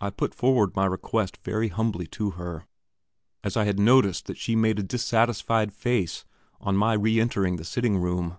[0.00, 2.66] I put forward my request very humbly to her,
[3.44, 6.24] as I had noticed that she made a dissatisfied face
[6.58, 8.38] on my re entering the sitting room.